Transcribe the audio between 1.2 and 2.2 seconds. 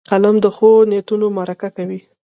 مرکه کوي